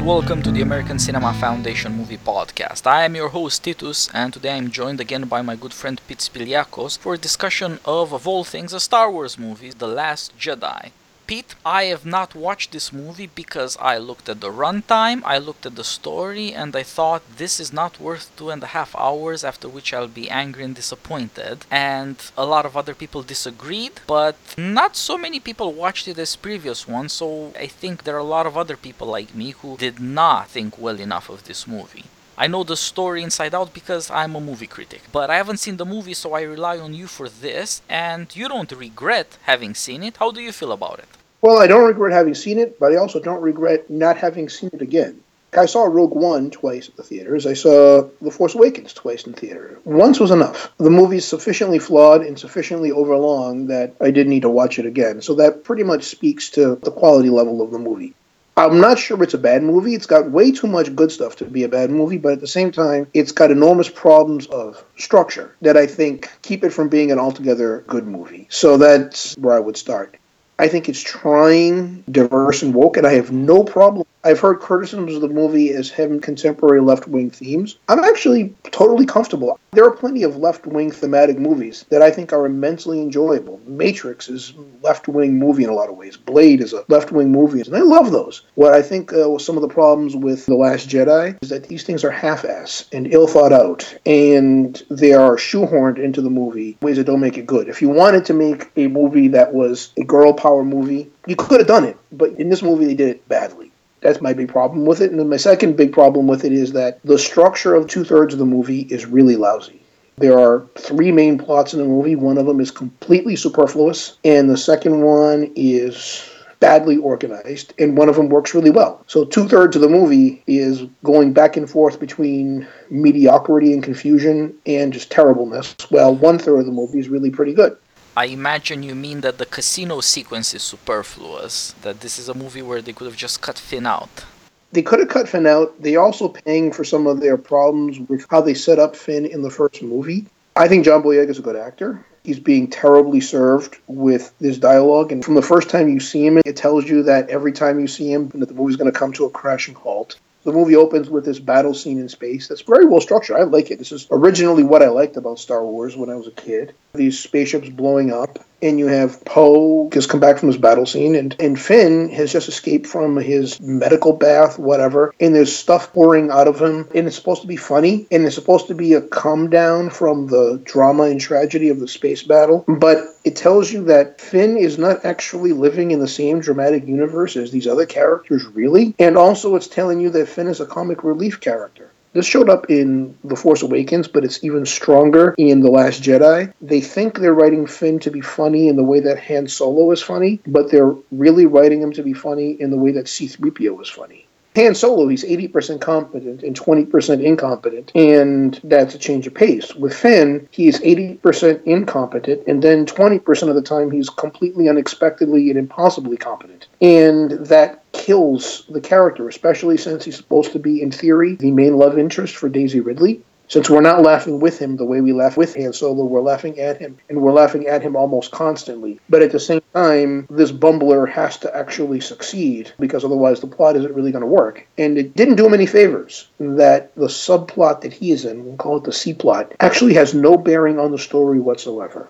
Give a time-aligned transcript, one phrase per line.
[0.00, 2.86] and welcome to the American Cinema Foundation Movie Podcast.
[2.86, 6.20] I am your host Titus, and today I'm joined again by my good friend Pete
[6.20, 10.92] Spiliakos for a discussion of, of all things, a Star Wars movie, The Last Jedi.
[11.30, 15.64] Pete, I have not watched this movie because I looked at the runtime, I looked
[15.64, 19.44] at the story, and I thought this is not worth two and a half hours,
[19.44, 21.66] after which I'll be angry and disappointed.
[21.70, 26.34] And a lot of other people disagreed, but not so many people watched it as
[26.34, 29.76] previous ones, so I think there are a lot of other people like me who
[29.76, 32.06] did not think well enough of this movie.
[32.36, 35.76] I know the story inside out because I'm a movie critic, but I haven't seen
[35.76, 40.02] the movie, so I rely on you for this, and you don't regret having seen
[40.02, 40.16] it.
[40.16, 41.19] How do you feel about it?
[41.42, 44.70] Well, I don't regret having seen it, but I also don't regret not having seen
[44.72, 45.22] it again.
[45.56, 47.46] I saw Rogue One twice at the theaters.
[47.46, 49.80] I saw The Force Awakens twice in the theater.
[49.84, 50.70] Once was enough.
[50.76, 55.22] The movie's sufficiently flawed and sufficiently overlong that I didn't need to watch it again.
[55.22, 58.14] So that pretty much speaks to the quality level of the movie.
[58.56, 59.94] I'm not sure it's a bad movie.
[59.94, 62.46] It's got way too much good stuff to be a bad movie, but at the
[62.46, 67.10] same time, it's got enormous problems of structure that I think keep it from being
[67.10, 68.46] an altogether good movie.
[68.50, 70.16] So that's where I would start.
[70.60, 74.06] I think it's trying, diverse, and woke, and I have no problem.
[74.22, 77.78] I've heard criticisms of the movie as having contemporary left wing themes.
[77.88, 79.58] I'm actually totally comfortable.
[79.72, 83.58] There are plenty of left wing thematic movies that I think are immensely enjoyable.
[83.66, 84.52] Matrix is
[84.82, 86.18] left wing movie in a lot of ways.
[86.18, 88.42] Blade is a left wing movie, and I love those.
[88.56, 91.84] What I think uh, some of the problems with The Last Jedi is that these
[91.84, 96.76] things are half ass and ill thought out, and they are shoehorned into the movie
[96.82, 97.68] ways that don't make it good.
[97.68, 101.60] If you wanted to make a movie that was a girl power movie, you could
[101.60, 103.70] have done it, but in this movie, they did it badly.
[104.00, 105.10] That's my big problem with it.
[105.10, 108.32] And then my second big problem with it is that the structure of two thirds
[108.32, 109.82] of the movie is really lousy.
[110.16, 112.16] There are three main plots in the movie.
[112.16, 116.28] One of them is completely superfluous, and the second one is
[116.60, 119.02] badly organized, and one of them works really well.
[119.06, 124.54] So, two thirds of the movie is going back and forth between mediocrity and confusion
[124.66, 127.76] and just terribleness, while one third of the movie is really pretty good.
[128.20, 132.60] I imagine you mean that the casino sequence is superfluous, that this is a movie
[132.60, 134.26] where they could have just cut Finn out.
[134.72, 135.80] They could have cut Finn out.
[135.80, 139.40] They're also paying for some of their problems with how they set up Finn in
[139.40, 140.26] the first movie.
[140.54, 142.04] I think John Boyega is a good actor.
[142.22, 146.42] He's being terribly served with this dialogue, and from the first time you see him,
[146.44, 149.14] it tells you that every time you see him, that the movie's going to come
[149.14, 150.18] to a crashing halt.
[150.42, 153.36] The movie opens with this battle scene in space that's very well structured.
[153.36, 153.78] I like it.
[153.78, 156.74] This is originally what I liked about Star Wars when I was a kid.
[156.92, 161.14] These spaceships blowing up, and you have Poe just come back from his battle scene,
[161.14, 166.30] and, and Finn has just escaped from his medical bath, whatever, and there's stuff pouring
[166.30, 169.00] out of him, and it's supposed to be funny, and it's supposed to be a
[169.00, 173.84] come down from the drama and tragedy of the space battle, but it tells you
[173.84, 178.44] that Finn is not actually living in the same dramatic universe as these other characters,
[178.46, 181.90] really, and also it's telling you that Finn is a comic relief character.
[182.12, 186.52] This showed up in The Force Awakens, but it's even stronger in The Last Jedi.
[186.60, 190.02] They think they're writing Finn to be funny in the way that Han Solo is
[190.02, 193.88] funny, but they're really writing him to be funny in the way that C3PO is
[193.88, 194.19] funny.
[194.56, 199.74] Han Solo, he's 80% competent and 20% incompetent, and that's a change of pace.
[199.76, 205.58] With Finn, he's 80% incompetent, and then 20% of the time he's completely unexpectedly and
[205.58, 206.66] impossibly competent.
[206.80, 211.76] And that kills the character, especially since he's supposed to be, in theory, the main
[211.76, 213.22] love interest for Daisy Ridley.
[213.50, 216.60] Since we're not laughing with him the way we laugh with Han Solo, we're laughing
[216.60, 219.00] at him, and we're laughing at him almost constantly.
[219.08, 223.74] But at the same time, this bumbler has to actually succeed, because otherwise the plot
[223.74, 224.64] isn't really going to work.
[224.78, 228.54] And it didn't do him any favors that the subplot that he is in, we'll
[228.54, 232.06] call it the C plot, actually has no bearing on the story whatsoever.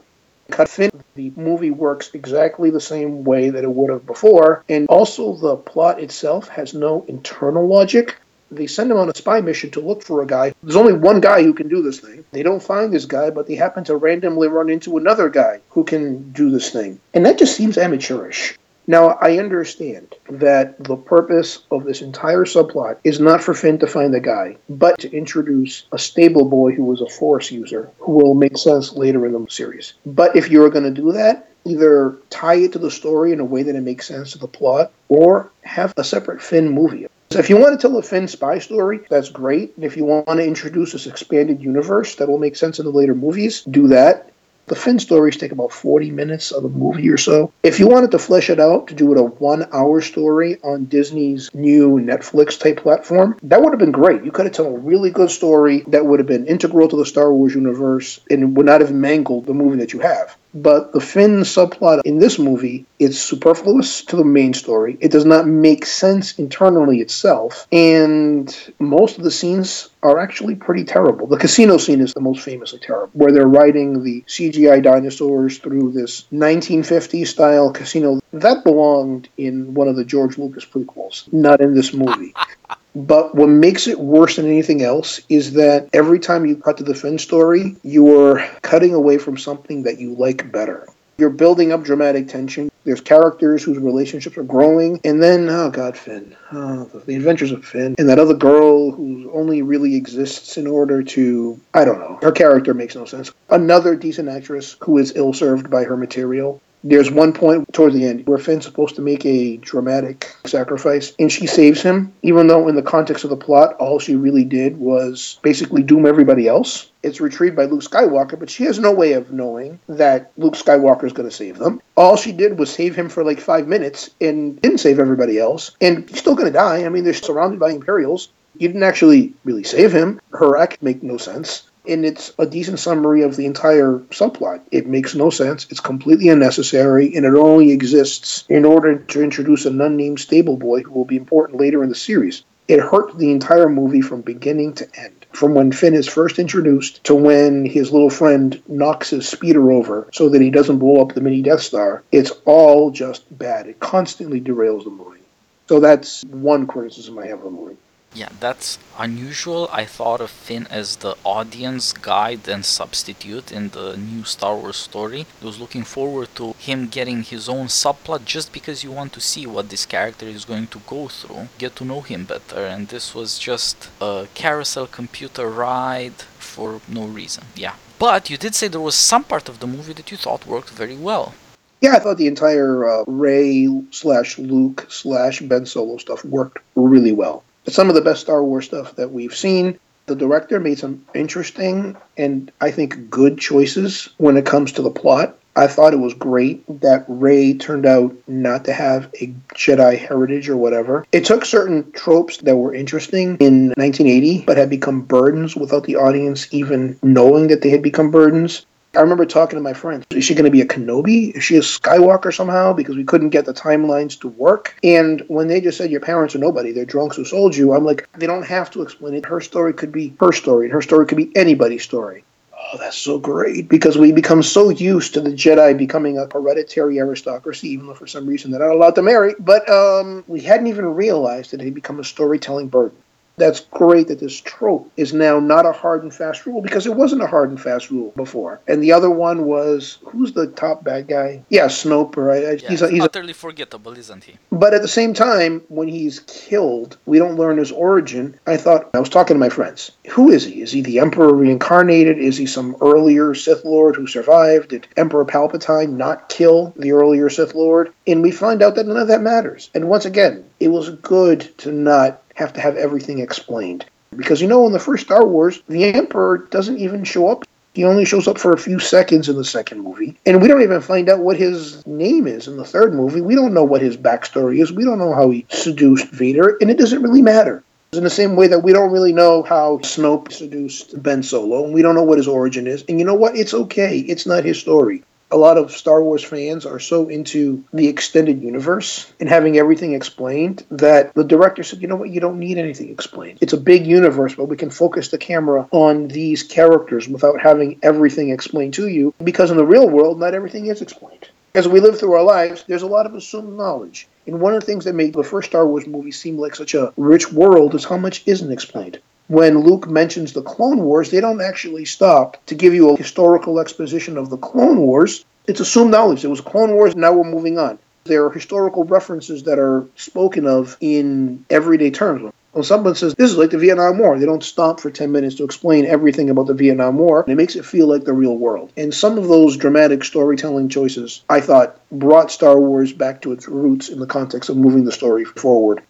[0.50, 4.86] Cut Finn, the movie works exactly the same way that it would have before, and
[4.88, 8.16] also the plot itself has no internal logic
[8.50, 10.54] they send him on a spy mission to look for a guy.
[10.62, 12.24] There's only one guy who can do this thing.
[12.32, 15.84] They don't find this guy, but they happen to randomly run into another guy who
[15.84, 17.00] can do this thing.
[17.14, 18.58] And that just seems amateurish.
[18.86, 23.86] Now, I understand that the purpose of this entire subplot is not for Finn to
[23.86, 28.12] find the guy, but to introduce a stable boy who was a Force user who
[28.12, 29.94] will make sense later in the series.
[30.04, 33.44] But if you're going to do that, either tie it to the story in a
[33.44, 37.06] way that it makes sense to the plot, or have a separate Finn movie.
[37.32, 39.76] So if you want to tell a Finn spy story, that's great.
[39.76, 42.90] And if you want to introduce this expanded universe that will make sense in the
[42.90, 44.32] later movies, do that.
[44.66, 47.52] The Finn stories take about 40 minutes of a movie or so.
[47.62, 50.86] If you wanted to flesh it out to do it a one hour story on
[50.86, 54.24] Disney's new Netflix type platform, that would have been great.
[54.24, 57.06] You could have told a really good story that would have been integral to the
[57.06, 60.36] Star Wars universe and would not have mangled the movie that you have.
[60.54, 64.98] But the Finn subplot in this movie is superfluous to the main story.
[65.00, 67.66] It does not make sense internally itself.
[67.70, 71.26] And most of the scenes are actually pretty terrible.
[71.26, 75.92] The casino scene is the most famously terrible, where they're riding the CGI dinosaurs through
[75.92, 78.20] this 1950s style casino.
[78.32, 82.34] That belonged in one of the George Lucas prequels, not in this movie.
[82.94, 86.84] But what makes it worse than anything else is that every time you cut to
[86.84, 90.88] the Finn story, you are cutting away from something that you like better.
[91.18, 92.70] You're building up dramatic tension.
[92.84, 96.34] There's characters whose relationships are growing, and then, oh God, Finn.
[96.50, 97.94] Oh, the adventures of Finn.
[97.98, 102.32] And that other girl who only really exists in order to, I don't know, her
[102.32, 103.30] character makes no sense.
[103.50, 106.62] Another decent actress who is ill served by her material.
[106.82, 111.30] There's one point toward the end where Finn's supposed to make a dramatic sacrifice, and
[111.30, 114.78] she saves him, even though in the context of the plot, all she really did
[114.78, 116.90] was basically doom everybody else.
[117.02, 121.04] It's retrieved by Luke Skywalker, but she has no way of knowing that Luke Skywalker
[121.04, 121.82] is going to save them.
[121.96, 125.72] All she did was save him for like five minutes and didn't save everybody else,
[125.80, 126.84] and he's still going to die.
[126.84, 128.30] I mean, they're surrounded by Imperials.
[128.56, 130.20] You didn't actually really save him.
[130.32, 134.60] Her act make no sense and it's a decent summary of the entire subplot.
[134.70, 135.66] It makes no sense.
[135.70, 140.82] It's completely unnecessary, and it only exists in order to introduce an unnamed stable boy
[140.82, 142.42] who will be important later in the series.
[142.68, 145.26] It hurt the entire movie from beginning to end.
[145.32, 150.06] From when Finn is first introduced to when his little friend knocks his speeder over
[150.12, 153.66] so that he doesn't blow up the mini Death Star, it's all just bad.
[153.66, 155.20] It constantly derails the movie.
[155.68, 157.76] So that's one criticism I have of the movie.
[158.12, 159.68] Yeah, that's unusual.
[159.72, 164.76] I thought of Finn as the audience guide and substitute in the new Star Wars
[164.76, 165.26] story.
[165.40, 169.20] I was looking forward to him getting his own subplot just because you want to
[169.20, 172.88] see what this character is going to go through, get to know him better, and
[172.88, 177.44] this was just a carousel computer ride for no reason.
[177.54, 177.74] Yeah.
[178.00, 180.70] But you did say there was some part of the movie that you thought worked
[180.70, 181.34] very well.
[181.80, 187.12] Yeah, I thought the entire uh, Rey slash Luke slash Ben Solo stuff worked really
[187.12, 189.78] well some of the best Star Wars stuff that we've seen.
[190.06, 194.90] The director made some interesting and I think good choices when it comes to the
[194.90, 195.36] plot.
[195.56, 200.48] I thought it was great that Rey turned out not to have a Jedi heritage
[200.48, 201.04] or whatever.
[201.12, 205.96] It took certain tropes that were interesting in 1980 but had become burdens without the
[205.96, 208.64] audience even knowing that they had become burdens.
[208.96, 210.04] I remember talking to my friends.
[210.10, 211.36] Is she going to be a Kenobi?
[211.36, 212.72] Is she a Skywalker somehow?
[212.72, 214.74] Because we couldn't get the timelines to work.
[214.82, 217.84] And when they just said your parents are nobody, they're drunks who sold you, I'm
[217.84, 219.24] like, they don't have to explain it.
[219.24, 222.24] Her story could be her story, and her story could be anybody's story.
[222.52, 226.98] Oh, that's so great because we become so used to the Jedi becoming a hereditary
[226.98, 229.34] aristocracy, even though for some reason they're not allowed to marry.
[229.38, 232.98] But um, we hadn't even realized that it had become a storytelling burden
[233.40, 236.94] that's great that this trope is now not a hard and fast rule because it
[236.94, 238.60] wasn't a hard and fast rule before.
[238.68, 241.42] And the other one was who's the top bad guy?
[241.48, 242.16] Yeah, Snoke.
[242.16, 242.62] Right?
[242.62, 244.34] Yeah, he's, he's utterly forgettable, isn't he?
[244.52, 248.38] But at the same time, when he's killed, we don't learn his origin.
[248.46, 249.90] I thought I was talking to my friends.
[250.10, 250.60] Who is he?
[250.60, 252.18] Is he the Emperor reincarnated?
[252.18, 254.68] Is he some earlier Sith Lord who survived?
[254.68, 257.92] Did Emperor Palpatine not kill the earlier Sith Lord?
[258.06, 259.70] And we find out that none of that matters.
[259.74, 263.84] And once again, it was good to not have to have everything explained.
[264.16, 267.44] Because you know, in the first Star Wars, the Emperor doesn't even show up.
[267.74, 270.18] He only shows up for a few seconds in the second movie.
[270.26, 273.20] And we don't even find out what his name is in the third movie.
[273.20, 274.72] We don't know what his backstory is.
[274.72, 277.62] We don't know how he seduced Vader, and it doesn't really matter.
[277.92, 281.74] In the same way that we don't really know how Snoke seduced Ben Solo, and
[281.74, 282.84] we don't know what his origin is.
[282.88, 283.36] And you know what?
[283.36, 283.98] It's okay.
[283.98, 288.42] It's not his story a lot of Star Wars fans are so into the extended
[288.42, 292.58] universe and having everything explained that the director said, you know what, you don't need
[292.58, 293.38] anything explained.
[293.40, 297.78] It's a big universe, but we can focus the camera on these characters without having
[297.82, 301.28] everything explained to you because in the real world, not everything is explained.
[301.54, 304.06] As we live through our lives, there's a lot of assumed knowledge.
[304.26, 306.74] And one of the things that made the first Star Wars movie seem like such
[306.74, 311.20] a rich world is how much isn't explained when Luke mentions the Clone Wars, they
[311.20, 315.24] don't actually stop to give you a historical exposition of the Clone Wars.
[315.46, 316.24] It's assumed knowledge.
[316.24, 317.78] It was Clone Wars, now we're moving on.
[318.02, 322.32] There are historical references that are spoken of in everyday terms.
[322.50, 325.36] When someone says this is like the Vietnam War, they don't stop for 10 minutes
[325.36, 327.24] to explain everything about the Vietnam War.
[327.28, 328.72] It makes it feel like the real world.
[328.76, 333.46] And some of those dramatic storytelling choices, I thought, brought Star Wars back to its
[333.46, 335.82] roots in the context of moving the story forward.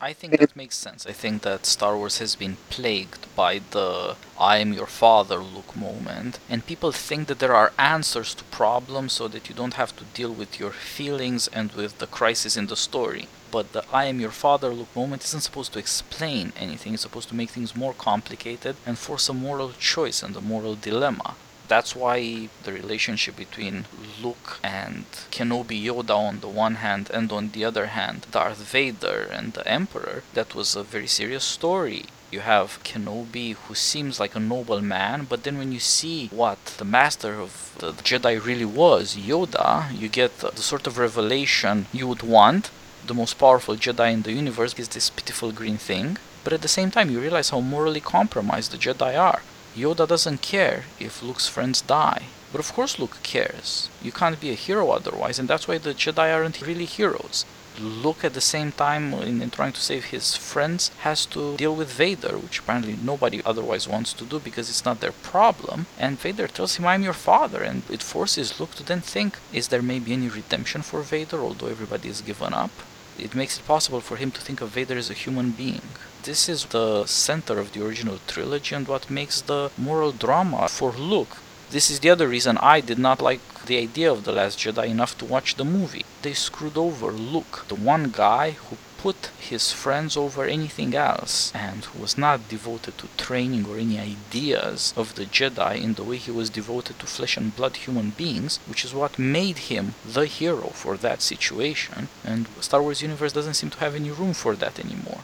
[0.00, 1.06] I think that makes sense.
[1.06, 5.76] I think that Star Wars has been plagued by the I am your father Luke
[5.76, 9.96] moment, and people think that there are answers to problems so that you don't have
[9.96, 13.28] to deal with your feelings and with the crisis in the story.
[13.52, 17.28] But the I am your father Luke moment isn't supposed to explain anything, it's supposed
[17.28, 21.36] to make things more complicated and force a moral choice and a moral dilemma.
[21.66, 23.86] That's why the relationship between
[24.22, 29.28] Luke and Kenobi Yoda on the one hand, and on the other hand, Darth Vader
[29.32, 32.04] and the Emperor, that was a very serious story.
[32.30, 36.62] You have Kenobi, who seems like a noble man, but then when you see what
[36.78, 42.06] the master of the Jedi really was, Yoda, you get the, sort of revelation you
[42.08, 42.70] would want.
[43.06, 46.68] The most powerful Jedi in the universe is this pitiful green thing, but at the
[46.68, 49.42] same time, you realize how morally compromised the Jedi are.
[49.76, 52.24] Yoda doesn't care if Luke's friends die.
[52.52, 53.88] But of course Luke cares.
[54.00, 57.44] You can't be a hero otherwise, and that's why the Jedi aren't really heroes.
[57.80, 61.74] Luke, at the same time, in, in, trying to save his friends, has to deal
[61.74, 65.86] with Vader, which apparently nobody otherwise wants to do because it's not their problem.
[65.98, 69.68] And Vader tells him, I'm your father, and it forces Luke to then think, is
[69.68, 72.70] there maybe any redemption for Vader, although everybody is given up?
[73.18, 75.82] It makes it possible for him to think of Vader as a human being.
[76.24, 80.92] This is the center of the original trilogy and what makes the moral drama for
[80.92, 81.36] Luke.
[81.70, 84.88] This is the other reason I did not like the idea of The Last Jedi
[84.88, 86.04] enough to watch the movie.
[86.22, 91.86] They screwed over Luke, the one guy who put his friends over anything else and
[92.02, 96.30] was not devoted to training or any ideas of the Jedi in the way he
[96.30, 100.68] was devoted to flesh and blood human beings, which is what made him the hero
[100.82, 102.08] for that situation.
[102.24, 105.20] And Star Wars universe doesn't seem to have any room for that anymore.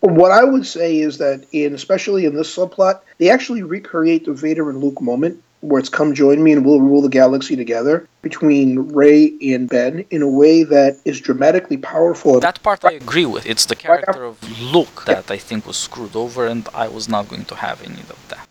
[0.00, 4.34] What I would say is that, in especially in this subplot, they actually recreate the
[4.34, 8.06] Vader and Luke moment where it's come join me and we'll rule the galaxy together
[8.20, 12.40] between Rey and Ben in a way that is dramatically powerful.
[12.40, 13.46] That part I agree with.
[13.46, 17.28] It's the character of Luke that I think was screwed over, and I was not
[17.28, 18.48] going to have any of that.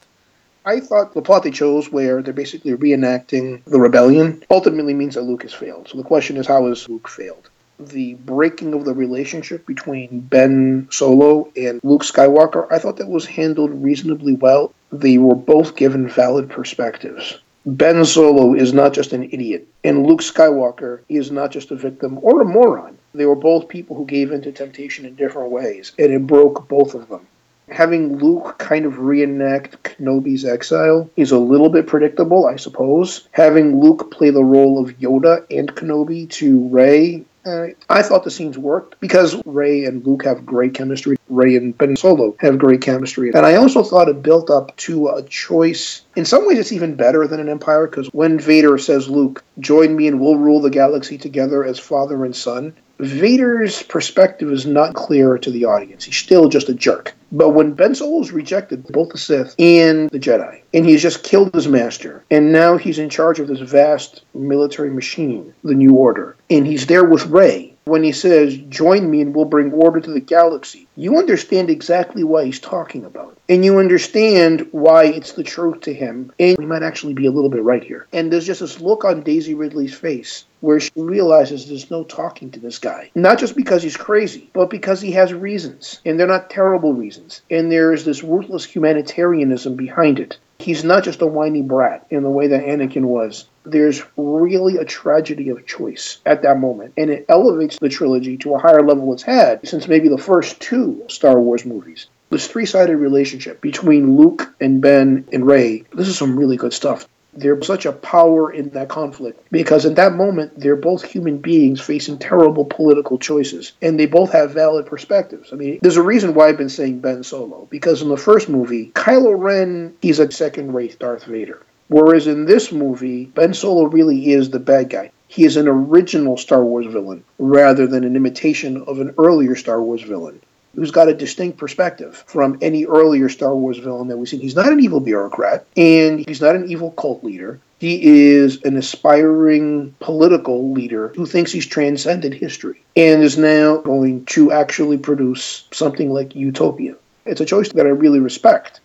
[0.66, 5.24] I thought the plot they chose, where they're basically reenacting the rebellion, ultimately means that
[5.24, 5.90] Luke has failed.
[5.90, 7.50] So the question is, how has Luke failed?
[7.90, 13.26] The breaking of the relationship between Ben Solo and Luke Skywalker, I thought that was
[13.26, 14.74] handled reasonably well.
[14.92, 17.40] They were both given valid perspectives.
[17.66, 22.18] Ben Solo is not just an idiot, and Luke Skywalker is not just a victim
[22.22, 22.98] or a moron.
[23.14, 26.68] They were both people who gave in to temptation in different ways, and it broke
[26.68, 27.28] both of them.
[27.70, 33.28] Having Luke kind of reenact Kenobi's exile is a little bit predictable, I suppose.
[33.32, 38.32] Having Luke play the role of Yoda and Kenobi to Rey uh, I thought the
[38.32, 41.18] scenes worked because Rey and Luke have great chemistry.
[41.30, 43.32] Rey and Ben Solo have great chemistry.
[43.34, 46.02] And I also thought it built up to a choice.
[46.16, 49.96] In some ways, it's even better than an Empire because when Vader says, Luke, join
[49.96, 54.94] me and we'll rule the galaxy together as father and son, Vader's perspective is not
[54.94, 56.04] clear to the audience.
[56.04, 57.16] He's still just a jerk.
[57.32, 61.54] But when Ben Solo's rejected both the Sith and the Jedi, and he's just killed
[61.54, 66.36] his master, and now he's in charge of this vast military machine, the New Order,
[66.50, 70.12] and he's there with Rey, when he says, Join me and we'll bring order to
[70.12, 73.38] the galaxy, you understand exactly what he's talking about.
[73.50, 76.32] And you understand why it's the truth to him.
[76.40, 78.08] And we might actually be a little bit right here.
[78.14, 82.52] And there's just this look on Daisy Ridley's face where she realizes there's no talking
[82.52, 83.12] to this guy.
[83.16, 86.00] Not just because he's crazy, but because he has reasons.
[86.06, 87.42] And they're not terrible reasons.
[87.50, 90.38] And there's this ruthless humanitarianism behind it.
[90.60, 93.48] He's not just a whiny brat in the way that Anakin was.
[93.64, 98.56] There's really a tragedy of choice at that moment, and it elevates the trilogy to
[98.56, 102.08] a higher level it's had since maybe the first two Star Wars movies.
[102.32, 106.74] This three sided relationship between Luke and Ben and Rey, this is some really good
[106.74, 107.08] stuff.
[107.34, 111.80] There's such a power in that conflict because at that moment they're both human beings
[111.80, 115.54] facing terrible political choices and they both have valid perspectives.
[115.54, 118.50] I mean, there's a reason why I've been saying Ben Solo because in the first
[118.50, 121.64] movie, Kylo Ren he's a second-rate Darth Vader.
[121.92, 125.12] Whereas in this movie, Ben Solo really is the bad guy.
[125.28, 129.84] He is an original Star Wars villain rather than an imitation of an earlier Star
[129.84, 130.40] Wars villain
[130.74, 134.40] who's got a distinct perspective from any earlier Star Wars villain that we've seen.
[134.40, 137.60] He's not an evil bureaucrat, and he's not an evil cult leader.
[137.80, 144.24] He is an aspiring political leader who thinks he's transcended history and is now going
[144.28, 146.96] to actually produce something like Utopia.
[147.26, 148.80] It's a choice that I really respect.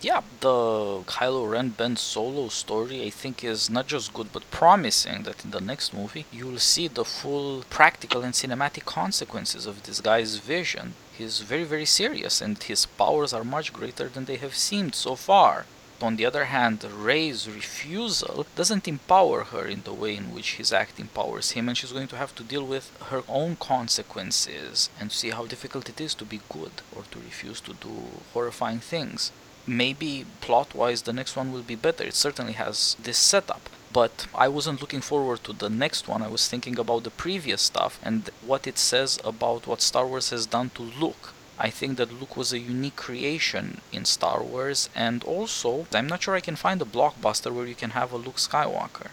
[0.00, 5.24] Yeah, the Kylo Ren Ben Solo story I think is not just good but promising
[5.24, 10.00] that in the next movie you'll see the full practical and cinematic consequences of this
[10.00, 10.94] guy's vision.
[11.16, 15.16] He's very very serious and his powers are much greater than they have seemed so
[15.16, 15.66] far.
[16.00, 20.72] On the other hand, Rey's refusal doesn't empower her in the way in which his
[20.72, 25.10] act empowers him, and she's going to have to deal with her own consequences and
[25.10, 27.94] see how difficult it is to be good or to refuse to do
[28.32, 29.32] horrifying things
[29.68, 32.04] maybe plot wise the next one will be better.
[32.04, 33.68] It certainly has this setup.
[33.92, 36.22] But I wasn't looking forward to the next one.
[36.22, 40.30] I was thinking about the previous stuff and what it says about what Star Wars
[40.30, 41.32] has done to Luke.
[41.58, 46.22] I think that Luke was a unique creation in Star Wars, and also, I'm not
[46.22, 49.08] sure I can find a blockbuster where you can have a Luke Skywalker.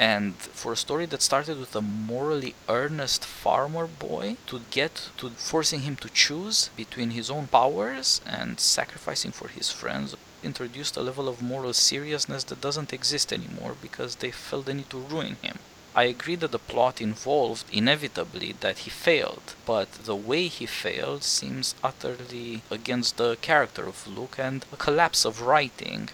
[0.00, 5.28] And for a story that started with a morally earnest farmer boy to get to
[5.28, 11.02] forcing him to choose between his own powers and sacrificing for his friends introduced a
[11.02, 15.36] level of moral seriousness that doesn't exist anymore because they felt the need to ruin
[15.42, 15.58] him.
[15.94, 21.24] I agree that the plot involved inevitably that he failed, but the way he failed
[21.24, 26.08] seems utterly against the character of Luke and a collapse of writing.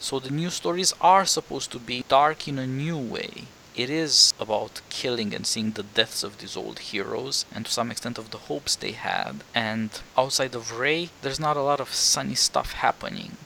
[0.00, 3.44] So the new stories are supposed to be dark in a new way.
[3.76, 7.92] It is about killing and seeing the deaths of these old heroes, and to some
[7.92, 9.44] extent of the hopes they had.
[9.54, 13.36] And outside of Rey, there's not a lot of sunny stuff happening.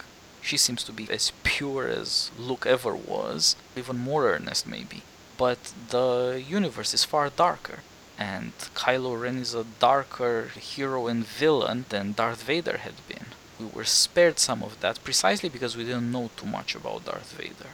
[0.40, 5.02] She seems to be as pure as Luke ever was, even more earnest maybe
[5.37, 7.80] but the universe is far darker.
[8.18, 13.26] And Kylo Ren is a darker hero and villain than Darth Vader had been.
[13.61, 17.32] We were spared some of that precisely because we didn't know too much about Darth
[17.32, 17.70] Vader.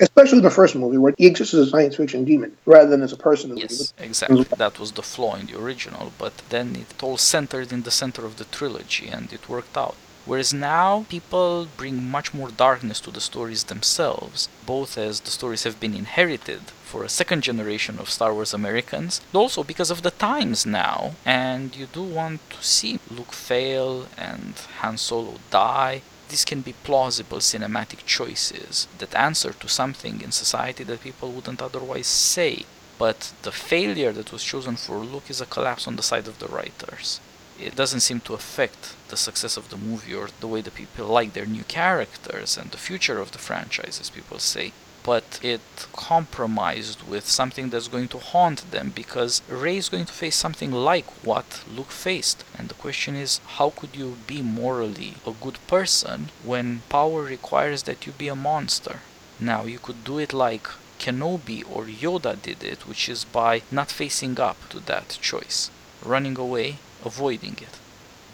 [0.00, 3.02] Especially in the first movie, where he exists as a science fiction demon rather than
[3.02, 3.56] as a person.
[3.56, 4.44] Yes, exactly.
[4.56, 8.24] That was the flaw in the original, but then it all centered in the center
[8.26, 9.96] of the trilogy and it worked out.
[10.24, 15.64] Whereas now, people bring much more darkness to the stories themselves, both as the stories
[15.64, 20.02] have been inherited for a second generation of Star Wars Americans, but also because of
[20.02, 26.02] the times now, and you do want to see Luke fail and Han Solo die.
[26.28, 31.60] These can be plausible cinematic choices that answer to something in society that people wouldn't
[31.60, 32.64] otherwise say.
[32.96, 36.38] But the failure that was chosen for Luke is a collapse on the side of
[36.38, 37.20] the writers
[37.58, 41.06] it doesn't seem to affect the success of the movie or the way the people
[41.06, 44.72] like their new characters and the future of the franchise, as people say.
[45.04, 45.60] But it
[45.92, 50.70] compromised with something that's going to haunt them because Rey is going to face something
[50.70, 52.44] like what Luke faced.
[52.56, 57.82] And the question is, how could you be morally a good person when power requires
[57.84, 59.00] that you be a monster?
[59.40, 60.68] Now, you could do it like
[61.00, 65.68] Kenobi or Yoda did it, which is by not facing up to that choice,
[66.04, 67.78] running away avoiding it.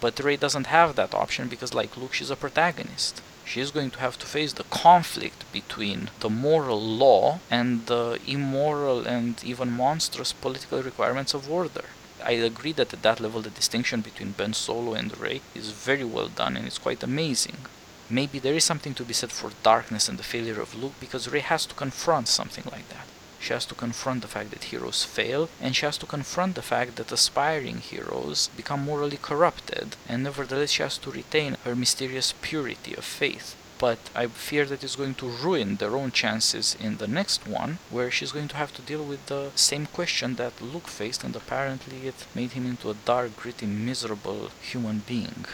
[0.01, 3.21] But Rey doesn't have that option because, like Luke, she's a protagonist.
[3.45, 9.07] She's going to have to face the conflict between the moral law and the immoral
[9.07, 11.87] and even monstrous political requirements of order.
[12.23, 16.05] I agree that at that level the distinction between Ben Solo and Rey is very
[16.05, 17.57] well done and it's quite amazing.
[18.11, 21.31] Maybe there is something to be said for darkness and the failure of Luke because
[21.31, 23.07] Rey has to confront something like that.
[23.41, 26.63] She has to confront the fact that heroes fail, and she has to confront the
[26.63, 32.35] fact that aspiring heroes become morally corrupted, and nevertheless she has to retain her mysterious
[32.43, 33.55] purity of faith.
[33.79, 37.79] But I fear that it's going to ruin their own chances in the next one,
[37.91, 41.37] where she's going to have to deal with the same question that Luke faced, and
[41.37, 45.47] apparently it made him into a dark, gritty, miserable human being.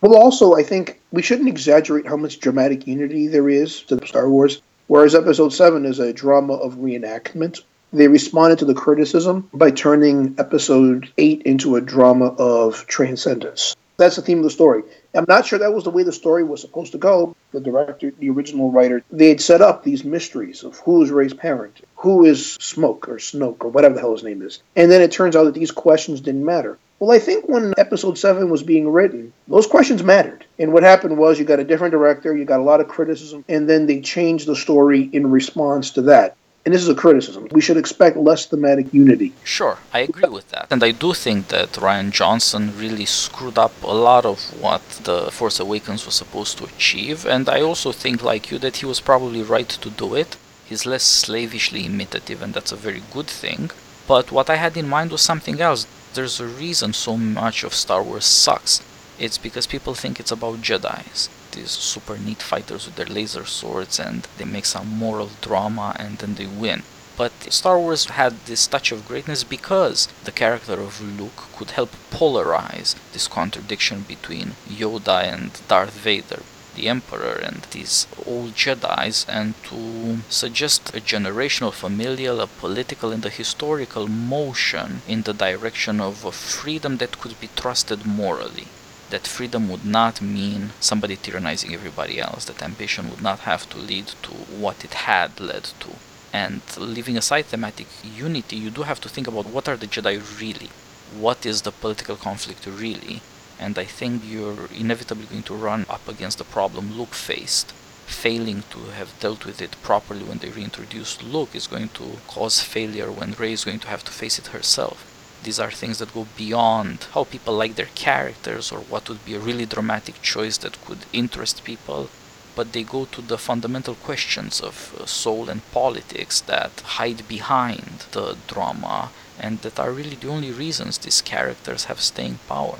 [0.00, 4.06] Well, also, I think we shouldn't exaggerate how much dramatic unity there is to the
[4.06, 4.62] Star Wars.
[4.92, 7.62] Whereas episode 7 is a drama of reenactment,
[7.94, 13.74] they responded to the criticism by turning episode 8 into a drama of transcendence.
[13.96, 14.82] That's the theme of the story.
[15.14, 17.34] I'm not sure that was the way the story was supposed to go.
[17.52, 21.32] The director, the original writer, they had set up these mysteries of who is Rey's
[21.32, 24.62] parent, who is Smoke or Snoke or whatever the hell his name is.
[24.76, 26.78] And then it turns out that these questions didn't matter.
[27.02, 30.46] Well, I think when episode 7 was being written, those questions mattered.
[30.60, 33.44] And what happened was you got a different director, you got a lot of criticism,
[33.48, 36.36] and then they changed the story in response to that.
[36.64, 37.48] And this is a criticism.
[37.50, 39.32] We should expect less thematic unity.
[39.42, 40.68] Sure, I agree with that.
[40.70, 45.28] And I do think that Rian Johnson really screwed up a lot of what The
[45.32, 47.26] Force Awakens was supposed to achieve.
[47.26, 50.36] And I also think, like you, that he was probably right to do it.
[50.68, 53.72] He's less slavishly imitative, and that's a very good thing.
[54.06, 57.74] But what I had in mind was something else there's a reason so much of
[57.74, 58.82] Star Wars sucks.
[59.18, 61.28] It's because people think it's about Jedi's.
[61.52, 66.18] These super neat fighters with their laser swords and they make some moral drama and
[66.18, 66.82] then they win.
[67.16, 71.90] But Star Wars had this touch of greatness because the character of Luke could help
[72.10, 76.42] polarize this contradiction between Yoda and Darth Vader,
[76.74, 83.24] the Emperor and these old Jedi's and to suggest a generational, familial, a political, and
[83.24, 88.68] a historical motion in the direction of a freedom that could be trusted morally.
[89.10, 93.78] That freedom would not mean somebody tyrannizing everybody else, that ambition would not have to
[93.78, 95.90] lead to what it had led to.
[96.32, 100.16] And leaving aside thematic unity, you do have to think about what are the Jedi
[100.40, 100.70] really?
[101.18, 103.20] What is the political conflict really?
[103.62, 107.72] And I think you're inevitably going to run up against the problem Luke faced.
[108.06, 112.60] Failing to have dealt with it properly when they reintroduced Luke is going to cause
[112.60, 114.98] failure when Rey is going to have to face it herself.
[115.42, 119.34] these are things that go beyond how people like their characters or what would be
[119.34, 122.08] a really dramatic choice that could interest people
[122.54, 128.04] but they go to the fundamental questions of uh, soul and politics that hide behind
[128.12, 132.78] the drama and that are really the only reasons these characters have staying power.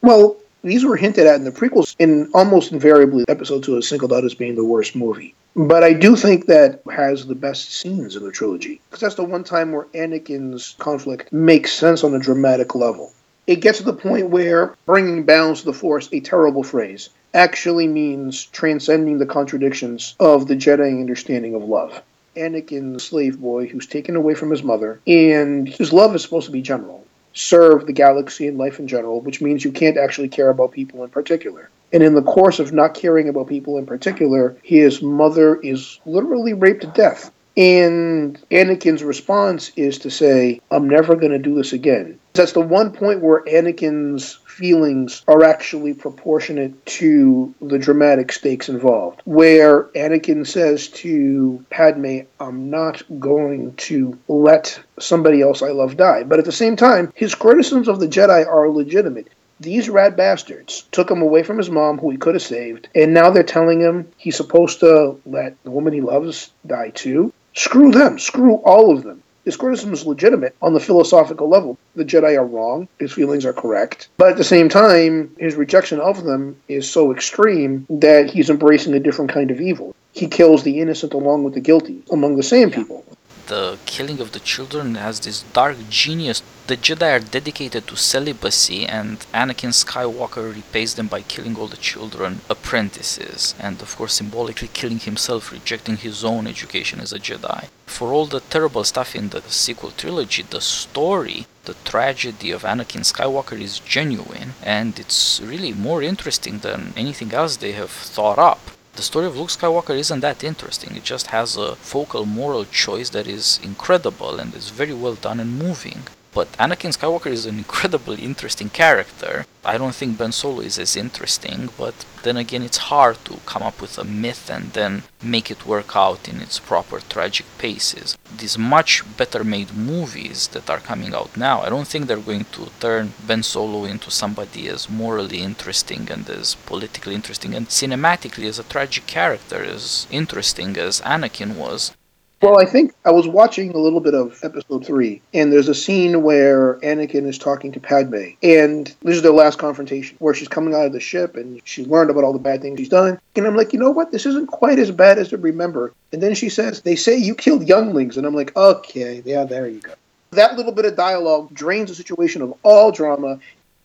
[0.00, 4.12] Well, these were hinted at in the prequels, and almost invariably, episode two is singled
[4.12, 5.34] out as being the worst movie.
[5.56, 8.80] But I do think that has the best scenes in the trilogy.
[8.88, 13.12] Because that's the one time where Anakin's conflict makes sense on a dramatic level.
[13.46, 17.88] It gets to the point where bringing balance to the Force, a terrible phrase, actually
[17.88, 22.02] means transcending the contradictions of the Jedi understanding of love.
[22.36, 26.52] Anakin, slave boy who's taken away from his mother, and his love is supposed to
[26.52, 30.50] be general serve the galaxy and life in general, which means you can't actually care
[30.50, 31.70] about people in particular.
[31.92, 36.52] And in the course of not caring about people in particular, his mother is literally
[36.52, 37.30] raped to death.
[37.56, 42.18] And Anakin's response is to say, I'm never going to do this again.
[42.34, 49.22] That's the one point where Anakin's feelings are actually proportionate to the dramatic stakes involved.
[49.24, 56.22] Where Anakin says to Padme, I'm not going to let somebody else I love die.
[56.22, 59.28] But at the same time, his criticisms of the Jedi are legitimate.
[59.60, 63.12] These rat bastards took him away from his mom, who he could have saved, and
[63.12, 67.32] now they're telling him he's supposed to let the woman he loves die too.
[67.58, 68.20] Screw them.
[68.20, 69.20] Screw all of them.
[69.44, 71.76] His criticism is legitimate on the philosophical level.
[71.96, 74.08] The Jedi are wrong, his feelings are correct.
[74.16, 78.94] But at the same time, his rejection of them is so extreme that he's embracing
[78.94, 79.96] a different kind of evil.
[80.12, 83.04] He kills the innocent along with the guilty among the same people
[83.48, 86.42] the killing of the children has this dark genius.
[86.66, 91.78] The Jedi are dedicated to celibacy, and Anakin Skywalker repays them by killing all the
[91.78, 97.68] children apprentices, and of course, symbolically killing himself, rejecting his own education as a Jedi.
[97.86, 103.04] For all the terrible stuff in the sequel trilogy, the story, the tragedy of Anakin
[103.12, 108.60] Skywalker is genuine, and it's really more interesting than anything else they have thought up
[108.98, 110.96] the story of Luke Skywalker isn't that interesting.
[110.96, 115.38] It just has a focal moral choice that is incredible and is very well done
[115.38, 116.02] and moving.
[116.32, 119.46] But Anakin Skywalker is an incredibly interesting character.
[119.64, 123.62] I don't think Ben Solo is as interesting, but then again, it's hard to come
[123.62, 128.16] up with a myth and then make it work out in its proper tragic paces.
[128.36, 132.46] These much better made movies that are coming out now, I don't think they're going
[132.52, 138.46] to turn Ben Solo into somebody as morally interesting and as politically interesting and cinematically
[138.48, 141.92] as a tragic character as interesting as Anakin was.
[142.40, 145.74] Well, I think I was watching a little bit of episode three, and there's a
[145.74, 150.46] scene where Anakin is talking to Padme, and this is their last confrontation, where she's
[150.46, 153.18] coming out of the ship and she learned about all the bad things she's done.
[153.34, 154.12] And I'm like, you know what?
[154.12, 155.92] This isn't quite as bad as I remember.
[156.12, 158.16] And then she says, They say you killed younglings.
[158.16, 159.94] And I'm like, okay, yeah, there you go.
[160.30, 163.40] That little bit of dialogue drains the situation of all drama.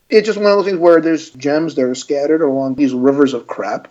[0.10, 3.34] It's just one of those things where there's gems that are scattered along these rivers
[3.34, 3.88] of crap.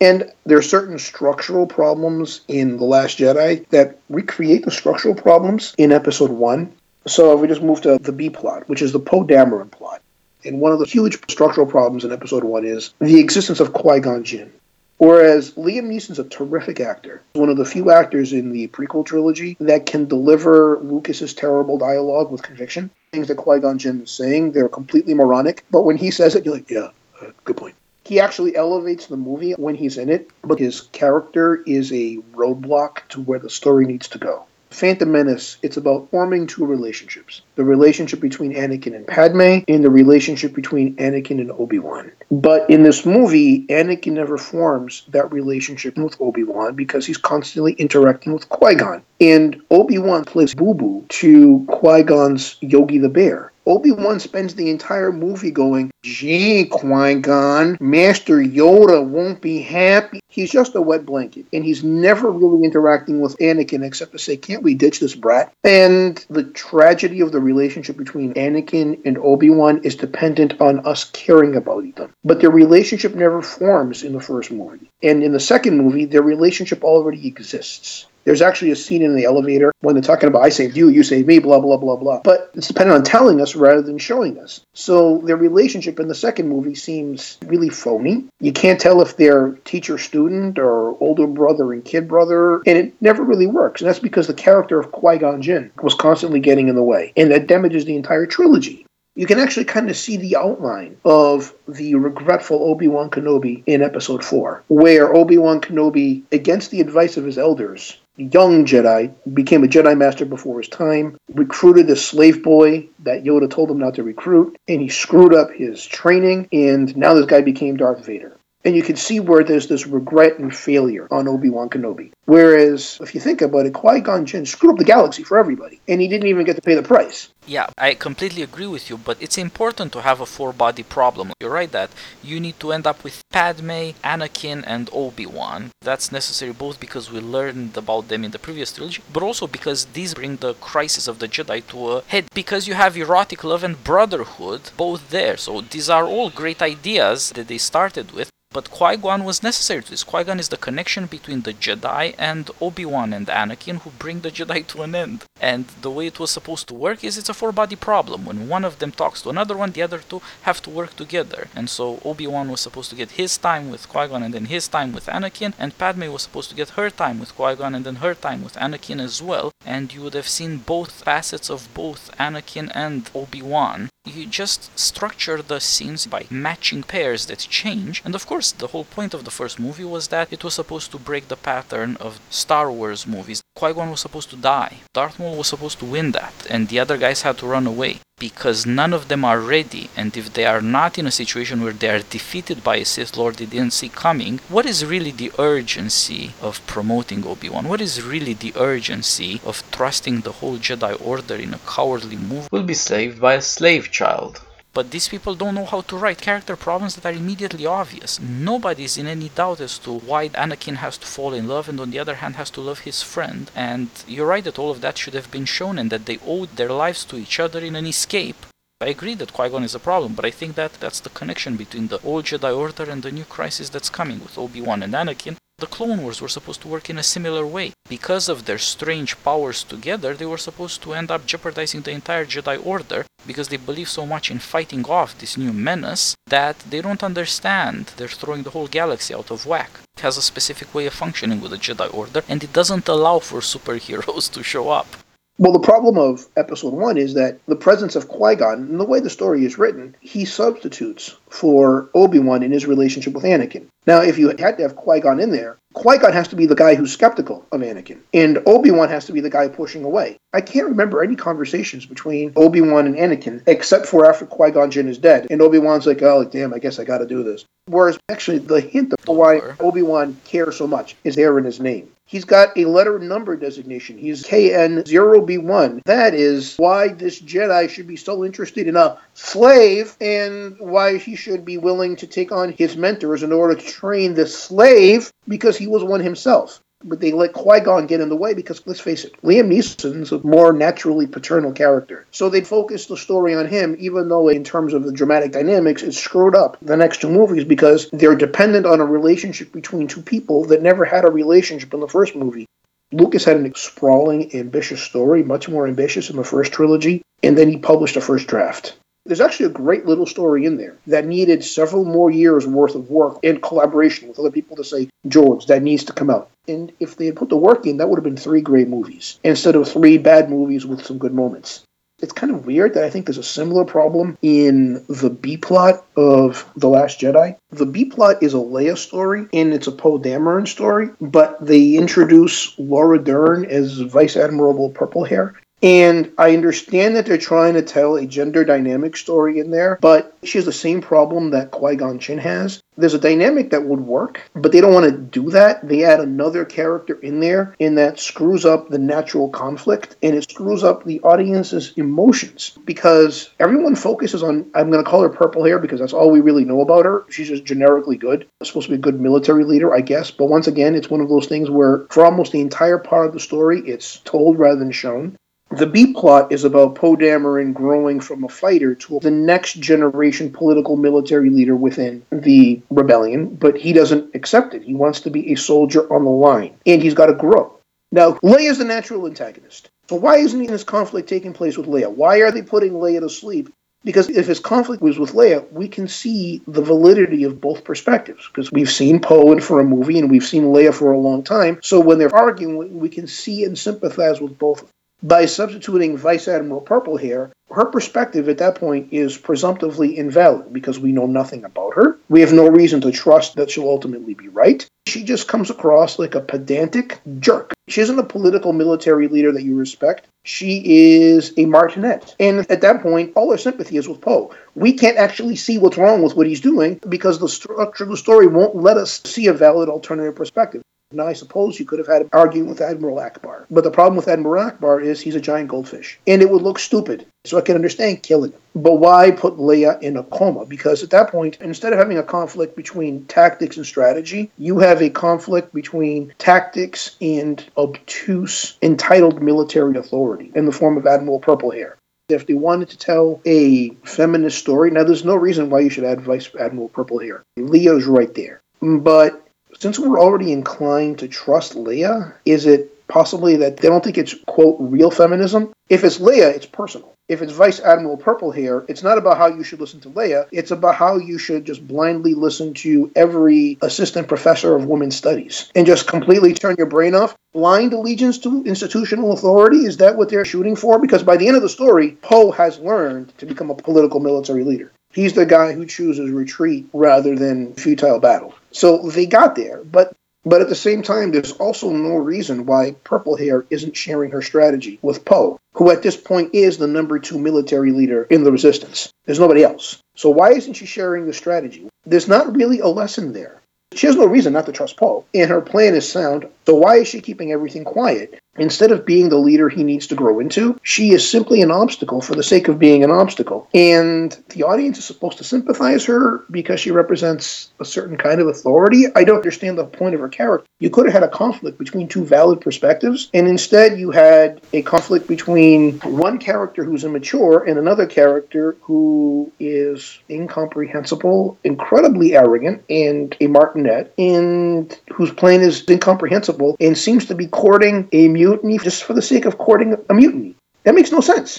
[0.00, 5.74] And there are certain structural problems in The Last Jedi that recreate the structural problems
[5.76, 6.72] in Episode 1.
[7.06, 10.00] So if we just move to the B plot, which is the Poe Dameron plot.
[10.44, 14.00] And one of the huge structural problems in Episode 1 is the existence of Qui
[14.00, 14.50] Gon Jinn.
[14.96, 19.56] Whereas Liam Neeson's a terrific actor, one of the few actors in the prequel trilogy
[19.60, 22.90] that can deliver Lucas's terrible dialogue with conviction.
[23.12, 26.44] Things that Qui Gon Jinn is saying, they're completely moronic, but when he says it,
[26.44, 27.74] you're like, yeah, uh, good point.
[28.10, 33.06] He actually elevates the movie when he's in it, but his character is a roadblock
[33.10, 34.46] to where the story needs to go.
[34.70, 39.90] Phantom Menace, it's about forming two relationships the relationship between Anakin and Padme, and the
[39.90, 42.10] relationship between Anakin and Obi Wan.
[42.32, 47.74] But in this movie, Anakin never forms that relationship with Obi Wan because he's constantly
[47.74, 49.04] interacting with Qui Gon.
[49.20, 53.52] And Obi Wan plays Boo Boo to Qui Gon's Yogi the Bear.
[53.70, 60.18] Obi Wan spends the entire movie going, Gee, Qui Gon, Master Yoda won't be happy.
[60.28, 64.36] He's just a wet blanket, and he's never really interacting with Anakin except to say,
[64.36, 65.52] Can't we ditch this brat?
[65.62, 71.04] And the tragedy of the relationship between Anakin and Obi Wan is dependent on us
[71.04, 72.12] caring about them.
[72.24, 74.90] But their relationship never forms in the first movie.
[75.00, 78.06] And in the second movie, their relationship already exists.
[78.24, 81.02] There's actually a scene in the elevator when they're talking about I saved you, you
[81.02, 82.20] saved me, blah blah blah blah.
[82.22, 84.60] But it's dependent on telling us rather than showing us.
[84.74, 88.26] So their relationship in the second movie seems really phony.
[88.40, 92.94] You can't tell if they're teacher student or older brother and kid brother, and it
[93.00, 93.80] never really works.
[93.80, 97.12] And that's because the character of Qui Gon Jinn was constantly getting in the way,
[97.16, 101.52] and that damages the entire trilogy you can actually kind of see the outline of
[101.68, 107.16] the regretful Obi Wan Kenobi in episode 4, where Obi Wan Kenobi, against the advice
[107.16, 112.42] of his elders, young Jedi, became a Jedi Master before his time, recruited a slave
[112.42, 116.96] boy that Yoda told him not to recruit, and he screwed up his training, and
[116.96, 118.36] now this guy became Darth Vader.
[118.62, 122.12] And you can see where there's this regret and failure on Obi Wan Kenobi.
[122.26, 125.80] Whereas, if you think about it, Qui Gon Jinn screwed up the galaxy for everybody,
[125.88, 127.30] and he didn't even get to pay the price.
[127.46, 131.32] Yeah, I completely agree with you, but it's important to have a four body problem.
[131.40, 131.90] You're right that
[132.22, 135.70] you need to end up with Padme, Anakin, and Obi Wan.
[135.80, 139.86] That's necessary both because we learned about them in the previous trilogy, but also because
[139.86, 142.26] these bring the crisis of the Jedi to a head.
[142.34, 145.38] Because you have erotic love and brotherhood both there.
[145.38, 148.30] So these are all great ideas that they started with.
[148.52, 150.02] But Qui Gon was necessary to this.
[150.02, 154.22] Qui Gon is the connection between the Jedi and Obi Wan and Anakin who bring
[154.22, 155.24] the Jedi to an end.
[155.40, 158.24] And the way it was supposed to work is it's a four body problem.
[158.24, 161.46] When one of them talks to another one, the other two have to work together.
[161.54, 164.46] And so Obi Wan was supposed to get his time with Qui Gon and then
[164.46, 167.76] his time with Anakin, and Padme was supposed to get her time with Qui Gon
[167.76, 169.52] and then her time with Anakin as well.
[169.64, 174.78] And you would have seen both facets of both Anakin and Obi Wan you just
[174.78, 178.02] structure the scenes by matching pairs that change.
[178.04, 180.90] And of course, the whole point of the first movie was that it was supposed
[180.92, 183.42] to break the pattern of Star Wars movies.
[183.60, 186.80] Qui Gon was supposed to die, Darth Maul was supposed to win that, and the
[186.80, 189.90] other guys had to run away because none of them are ready.
[189.94, 193.18] And if they are not in a situation where they are defeated by a Sith
[193.18, 197.68] Lord they didn't see coming, what is really the urgency of promoting Obi Wan?
[197.68, 202.50] What is really the urgency of trusting the whole Jedi Order in a cowardly move?
[202.50, 204.40] Will be saved by a slave child.
[204.72, 208.20] But these people don't know how to write character problems that are immediately obvious.
[208.20, 211.90] Nobody's in any doubt as to why Anakin has to fall in love and on
[211.90, 213.50] the other hand has to love his friend.
[213.56, 216.54] And you're right that all of that should have been shown and that they owed
[216.54, 218.46] their lives to each other in an escape.
[218.80, 221.88] I agree that Qui-Gon is a problem, but I think that that's the connection between
[221.88, 225.66] the old Jedi Order and the new crisis that's coming with Obi-Wan and Anakin, the
[225.66, 227.72] Clone Wars were supposed to work in a similar way.
[227.88, 232.24] Because of their strange powers together, they were supposed to end up jeopardizing the entire
[232.24, 236.80] Jedi Order because they believe so much in fighting off this new menace that they
[236.80, 237.92] don't understand.
[237.96, 239.70] They're throwing the whole galaxy out of whack.
[239.96, 243.18] It has a specific way of functioning with the Jedi Order, and it doesn't allow
[243.18, 244.96] for superheroes to show up.
[245.40, 248.84] Well, the problem of episode one is that the presence of Qui Gon, and the
[248.84, 253.64] way the story is written, he substitutes for Obi Wan in his relationship with Anakin.
[253.86, 256.44] Now, if you had to have Qui Gon in there, Qui Gon has to be
[256.44, 259.82] the guy who's skeptical of Anakin, and Obi Wan has to be the guy pushing
[259.82, 260.18] away.
[260.34, 264.70] I can't remember any conversations between Obi Wan and Anakin except for after Qui Gon
[264.70, 267.22] Jinn is dead, and Obi Wan's like, "Oh, damn, I guess I got to do
[267.22, 271.44] this." Whereas actually, the hint of why Obi Wan cares so much is there in
[271.46, 271.88] his name.
[272.10, 273.96] He's got a letter number designation.
[273.96, 275.82] He's KN0B1.
[275.84, 281.14] That is why this Jedi should be so interested in a slave and why he
[281.14, 285.56] should be willing to take on his mentors in order to train the slave because
[285.56, 286.60] he was one himself.
[286.82, 290.12] But they let Qui Gon get in the way because, let's face it, Liam Neeson's
[290.12, 292.06] a more naturally paternal character.
[292.10, 295.82] So they focused the story on him, even though, in terms of the dramatic dynamics,
[295.82, 300.00] it screwed up the next two movies because they're dependent on a relationship between two
[300.00, 302.46] people that never had a relationship in the first movie.
[302.92, 307.48] Lucas had a sprawling, ambitious story, much more ambitious in the first trilogy, and then
[307.48, 308.76] he published a first draft.
[309.06, 312.90] There's actually a great little story in there that needed several more years worth of
[312.90, 316.29] work and collaboration with other people to say, George, that needs to come out.
[316.48, 319.18] And if they had put the work in, that would have been three great movies
[319.22, 321.64] instead of three bad movies with some good moments.
[322.02, 325.84] It's kind of weird that I think there's a similar problem in the B plot
[325.96, 327.36] of The Last Jedi.
[327.50, 331.74] The B plot is a Leia story and it's a Poe Dameron story, but they
[331.74, 335.34] introduce Laura Dern as Vice Admiral Purple Hair.
[335.62, 340.16] And I understand that they're trying to tell a gender dynamic story in there, but
[340.22, 342.62] she has the same problem that Qui Gon Jinn has.
[342.76, 345.68] There's a dynamic that would work, but they don't want to do that.
[345.68, 350.30] They add another character in there, and that screws up the natural conflict and it
[350.30, 355.44] screws up the audience's emotions because everyone focuses on, I'm going to call her purple
[355.44, 357.04] hair because that's all we really know about her.
[357.10, 358.26] She's just generically good.
[358.40, 360.10] She's Supposed to be a good military leader, I guess.
[360.10, 363.12] But once again, it's one of those things where for almost the entire part of
[363.12, 365.16] the story, it's told rather than shown.
[365.50, 370.30] The B plot is about Poe Dameron growing from a fighter to the next generation
[370.30, 374.62] political military leader within the rebellion, but he doesn't accept it.
[374.62, 377.52] He wants to be a soldier on the line, and he's got to grow.
[377.90, 379.70] Now, Leia is the natural antagonist.
[379.88, 381.90] So why isn't this conflict taking place with Leia?
[381.92, 383.52] Why are they putting Leia to sleep?
[383.82, 388.28] Because if his conflict was with Leia, we can see the validity of both perspectives.
[388.28, 391.58] Because we've seen Poe for a movie and we've seen Leia for a long time.
[391.60, 394.70] So when they're arguing, we can see and sympathize with both
[395.02, 400.78] by substituting Vice Admiral Purple Hair, her perspective at that point is presumptively invalid because
[400.78, 401.98] we know nothing about her.
[402.08, 404.66] We have no reason to trust that she'll ultimately be right.
[404.86, 407.52] She just comes across like a pedantic jerk.
[407.68, 410.06] She isn't a political military leader that you respect.
[410.24, 412.14] She is a martinet.
[412.20, 414.34] And at that point, all our sympathy is with Poe.
[414.54, 417.96] We can't actually see what's wrong with what he's doing because the structure of the
[417.96, 420.62] story won't let us see a valid alternative perspective.
[420.92, 423.46] Now, I suppose you could have had an argument with Admiral Ackbar.
[423.50, 425.98] But the problem with Admiral Ackbar is he's a giant goldfish.
[426.06, 427.06] And it would look stupid.
[427.24, 428.40] So I can understand killing him.
[428.54, 430.46] But why put Leia in a coma?
[430.46, 434.82] Because at that point, instead of having a conflict between tactics and strategy, you have
[434.82, 441.40] a conflict between tactics and obtuse, entitled military authority in the form of Admiral Purple
[441.40, 441.74] Purplehair.
[442.08, 445.84] If they wanted to tell a feminist story, now there's no reason why you should
[445.84, 447.22] add Vice Admiral Purplehair.
[447.38, 448.40] Leia's right there.
[448.60, 449.24] But
[449.60, 454.14] since we're already inclined to trust Leia, is it possibly that they don't think it's,
[454.26, 455.52] quote, real feminism?
[455.68, 456.92] If it's Leia, it's personal.
[457.08, 460.50] If it's Vice Admiral Purplehair, it's not about how you should listen to Leia, it's
[460.50, 465.66] about how you should just blindly listen to every assistant professor of women's studies and
[465.66, 467.16] just completely turn your brain off.
[467.32, 470.78] Blind allegiance to institutional authority, is that what they're shooting for?
[470.80, 474.44] Because by the end of the story, Poe has learned to become a political military
[474.44, 474.72] leader.
[474.92, 478.34] He's the guy who chooses retreat rather than futile battle.
[478.52, 482.72] So they got there, but but at the same time, there's also no reason why
[482.84, 486.98] Purple Hair isn't sharing her strategy with Poe, who at this point is the number
[486.98, 488.92] two military leader in the Resistance.
[489.06, 489.82] There's nobody else.
[489.96, 491.68] So why isn't she sharing the strategy?
[491.86, 493.40] There's not really a lesson there.
[493.72, 496.76] She has no reason not to trust Poe, and her plan is sound, so why
[496.76, 498.18] is she keeping everything quiet?
[498.38, 502.00] Instead of being the leader he needs to grow into, she is simply an obstacle
[502.00, 503.48] for the sake of being an obstacle.
[503.52, 508.28] And the audience is supposed to sympathize her because she represents a certain kind of
[508.28, 508.84] authority.
[508.94, 510.46] I don't understand the point of her character.
[510.60, 514.62] You could have had a conflict between two valid perspectives, and instead you had a
[514.62, 523.16] conflict between one character who's immature and another character who is incomprehensible, incredibly arrogant, and
[523.20, 528.84] a martinet, and whose plan is incomprehensible and seems to be courting a mutiny just
[528.84, 530.32] for the sake of courting a mutiny.
[530.64, 531.30] That makes no sense.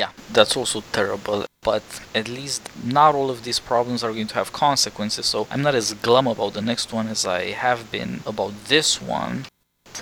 [0.00, 1.44] Yeah, that's also terrible.
[1.70, 1.84] But
[2.20, 2.62] at least
[2.98, 6.26] not all of these problems are going to have consequences, so I'm not as glum
[6.26, 8.90] about the next one as I have been about this
[9.20, 9.44] one.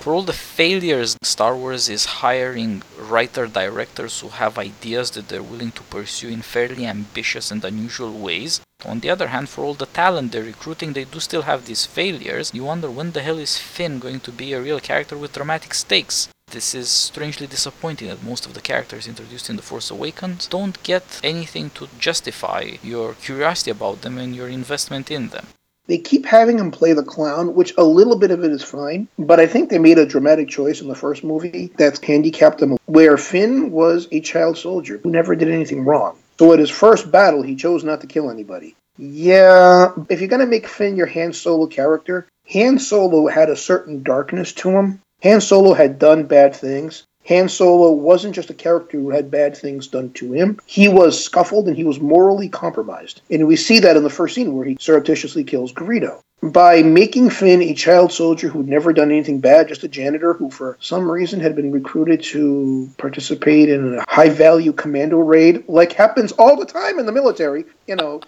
[0.01, 5.51] For all the failures, Star Wars is hiring writer directors who have ideas that they're
[5.51, 8.61] willing to pursue in fairly ambitious and unusual ways.
[8.85, 11.85] On the other hand, for all the talent they're recruiting, they do still have these
[11.85, 12.51] failures.
[12.53, 15.73] You wonder when the hell is Finn going to be a real character with dramatic
[15.73, 16.29] stakes?
[16.51, 20.81] This is strangely disappointing that most of the characters introduced in The Force Awakens don't
[20.83, 25.47] get anything to justify your curiosity about them and your investment in them.
[25.87, 29.07] They keep having him play the clown, which a little bit of it is fine,
[29.17, 32.77] but I think they made a dramatic choice in the first movie that's handicapped him,
[32.85, 36.17] where Finn was a child soldier who never did anything wrong.
[36.41, 38.75] So at his first battle, he chose not to kill anybody.
[38.97, 43.55] Yeah, if you're going to make Finn your Han Solo character, Han Solo had a
[43.55, 45.01] certain darkness to him.
[45.21, 47.03] Han Solo had done bad things.
[47.27, 50.59] Han Solo wasn't just a character who had bad things done to him.
[50.65, 53.21] He was scuffled and he was morally compromised.
[53.29, 56.21] And we see that in the first scene where he surreptitiously kills Greedo.
[56.43, 60.49] By making Finn a child soldier who'd never done anything bad, just a janitor who
[60.49, 65.93] for some reason had been recruited to participate in a high value commando raid, like
[65.93, 68.21] happens all the time in the military, you know,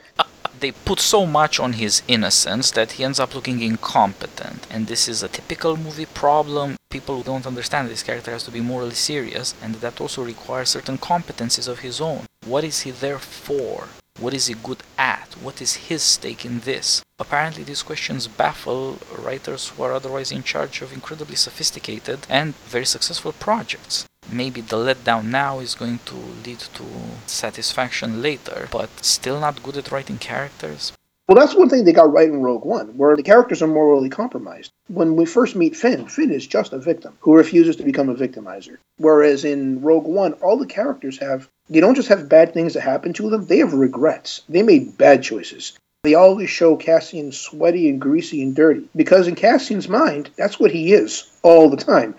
[0.64, 4.66] they put so much on his innocence that he ends up looking incompetent.
[4.72, 6.78] And this is a typical movie problem.
[6.90, 10.70] People who don't understand this character has to be morally serious, and that also requires
[10.70, 12.22] certain competencies of his own.
[12.46, 13.90] What is he there for?
[14.22, 15.34] What is he good at?
[15.42, 17.04] What is his stake in this?
[17.20, 22.86] Apparently, these questions baffle writers who are otherwise in charge of incredibly sophisticated and very
[22.86, 26.16] successful projects maybe the letdown now is going to
[26.46, 26.84] lead to
[27.26, 30.92] satisfaction later, but still not good at writing characters.
[31.28, 34.10] Well, that's one thing they got right in Rogue One, where the characters are morally
[34.10, 34.74] compromised.
[34.90, 38.16] When we first meet Finn, Finn is just a victim who refuses to become a
[38.16, 38.78] victimizer.
[38.98, 42.82] Whereas in Rogue One, all the characters have, they don't just have bad things that
[42.82, 44.42] happen to them, they have regrets.
[44.50, 45.72] They made bad choices.
[46.04, 50.72] They always show Cassian sweaty and greasy and dirty because in Cassian's mind, that's what
[50.72, 52.16] he is all the time.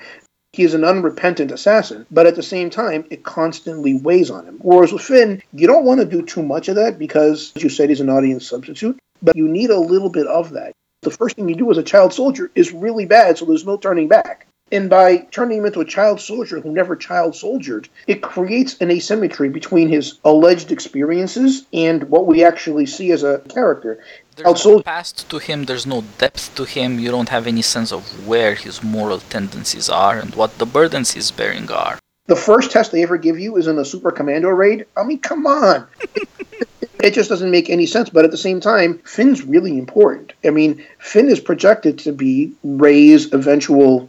[0.54, 4.60] He is an unrepentant assassin, but at the same time, it constantly weighs on him.
[4.62, 7.68] Whereas with Finn, you don't want to do too much of that because, as you
[7.68, 10.70] said, he's an audience substitute, but you need a little bit of that.
[11.02, 13.76] The first thing you do as a child soldier is really bad, so there's no
[13.76, 14.46] turning back.
[14.70, 18.92] And by turning him into a child soldier who never child soldiered, it creates an
[18.92, 23.98] asymmetry between his alleged experiences and what we actually see as a character.
[24.36, 27.92] There's no past to him, there's no depth to him, you don't have any sense
[27.92, 31.98] of where his moral tendencies are and what the burdens he's bearing are.
[32.26, 34.86] The first test they ever give you is in a super commando raid?
[34.96, 35.86] I mean, come on!
[37.04, 38.08] it just doesn't make any sense.
[38.08, 40.32] But at the same time, Finn's really important.
[40.42, 44.08] I mean, Finn is projected to be Rey's eventual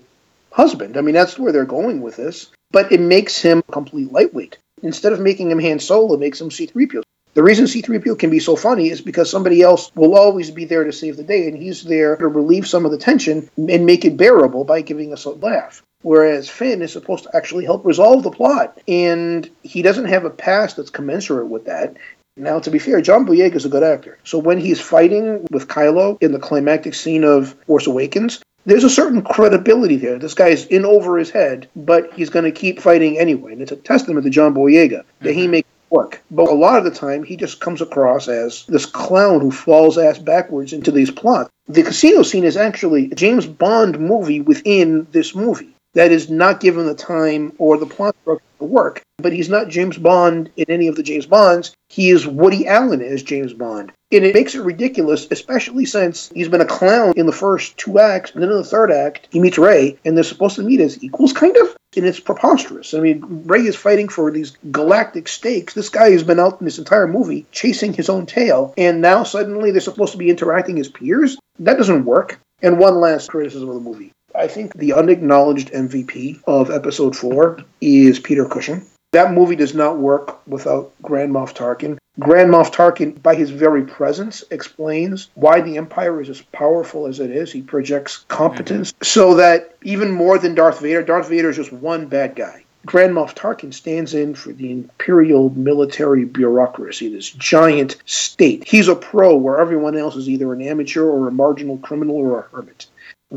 [0.51, 0.95] husband.
[0.95, 2.51] I mean, that's where they're going with this.
[2.71, 4.57] But it makes him a complete lightweight.
[4.81, 7.03] Instead of making him Han Solo, it makes him C-3PO.
[7.35, 10.85] The reason C-3PO can be so funny is because somebody else will always be there
[10.85, 14.05] to save the day, and he's there to relieve some of the tension and make
[14.05, 15.83] it bearable by giving us a laugh.
[16.01, 20.29] Whereas Finn is supposed to actually help resolve the plot, and he doesn't have a
[20.29, 21.97] past that's commensurate with that.
[22.37, 24.17] Now, to be fair, John Boyega is a good actor.
[24.23, 28.89] So when he's fighting with Kylo in the climactic scene of Force Awakens, there's a
[28.89, 30.17] certain credibility there.
[30.19, 33.53] This guy's in over his head, but he's going to keep fighting anyway.
[33.53, 35.51] And it's a testament to John Boyega that he mm-hmm.
[35.51, 36.21] makes it work.
[36.29, 39.97] But a lot of the time, he just comes across as this clown who falls
[39.97, 41.49] ass backwards into these plots.
[41.67, 46.59] The casino scene is actually a James Bond movie within this movie that is not
[46.59, 49.01] given the time or the plot structure to work.
[49.17, 51.73] But he's not James Bond in any of the James Bonds.
[51.89, 53.91] He is Woody Allen as James Bond.
[54.11, 57.97] And it makes it ridiculous, especially since he's been a clown in the first two
[57.97, 60.79] acts, and then in the third act, he meets Rey, and they're supposed to meet
[60.79, 61.75] as equals, kind of?
[61.97, 62.93] And it's preposterous.
[62.93, 65.73] I mean, Rey is fighting for these galactic stakes.
[65.73, 69.23] This guy has been out in this entire movie chasing his own tail, and now
[69.23, 71.37] suddenly they're supposed to be interacting as peers?
[71.59, 72.39] That doesn't work.
[72.61, 74.11] And one last criticism of the movie.
[74.37, 78.85] I think the unacknowledged MVP of episode four is Peter Cushing.
[79.13, 81.97] That movie does not work without Grand Moff Tarkin.
[82.19, 87.21] Grand Moff Tarkin, by his very presence, explains why the Empire is as powerful as
[87.21, 87.51] it is.
[87.51, 89.03] He projects competence mm-hmm.
[89.03, 92.65] so that even more than Darth Vader, Darth Vader is just one bad guy.
[92.85, 98.63] Grand Moff Tarkin stands in for the imperial military bureaucracy, this giant state.
[98.67, 102.39] He's a pro where everyone else is either an amateur or a marginal criminal or
[102.39, 102.85] a hermit.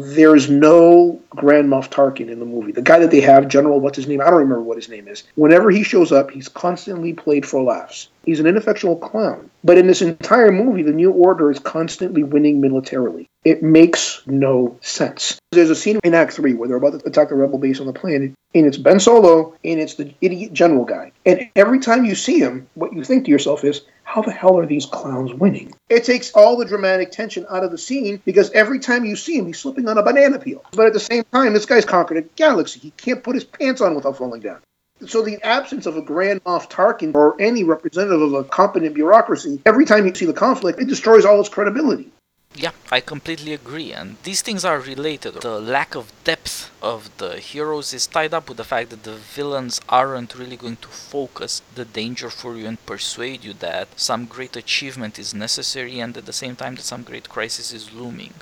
[0.01, 2.73] There's no Grand Moff Tarkin in the movie.
[2.73, 4.21] The guy that they have, General, what's his name?
[4.21, 5.25] I don't remember what his name is.
[5.35, 8.09] Whenever he shows up, he's constantly played for laughs.
[8.25, 9.51] He's an ineffectual clown.
[9.69, 13.29] But in this entire movie, the New Order is constantly winning militarily.
[13.45, 15.39] It makes no sense.
[15.53, 17.87] There's a scene in Act 3 where they're about to attack the rebel base on
[17.87, 21.13] the planet, and it's Ben Solo, and it's the idiot general guy.
[21.27, 24.59] And every time you see him, what you think to yourself is, how the hell
[24.59, 25.75] are these clowns winning?
[25.91, 29.37] It takes all the dramatic tension out of the scene because every time you see
[29.37, 30.65] him, he's slipping on a banana peel.
[30.73, 32.81] But at the same time, this guy's conquered a galaxy.
[32.81, 34.61] He can't put his pants on without falling down.
[35.07, 39.61] So the absence of a Grand Moff Tarkin or any representative of a competent bureaucracy,
[39.65, 42.11] every time you see the conflict, it destroys all its credibility.
[42.55, 43.93] Yeah, I completely agree.
[43.93, 45.35] And these things are related.
[45.35, 49.15] The lack of depth of the heroes is tied up with the fact that the
[49.15, 54.27] villains aren't really going to focus the danger for you and persuade you that some
[54.27, 58.35] great achievement is necessary and at the same time that some great crisis is looming.